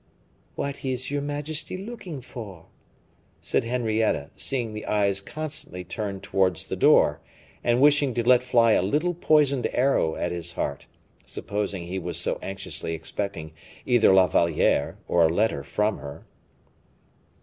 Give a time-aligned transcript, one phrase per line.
[0.55, 2.65] "What is your majesty looking for?"
[3.39, 7.21] said Henrietta, seeing the king's eyes constantly turned towards the door,
[7.63, 10.87] and wishing to let fly a little poisoned arrow at his heart,
[11.23, 13.51] supposing he was so anxiously expecting
[13.85, 16.25] either La Valliere or a letter from her.